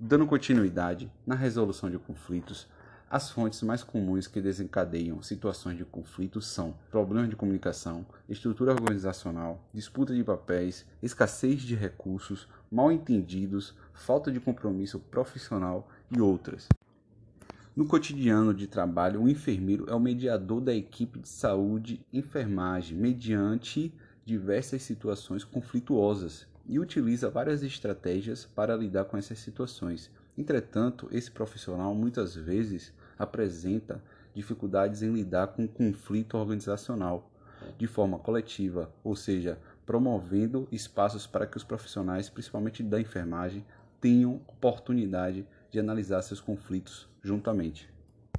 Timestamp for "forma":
37.86-38.18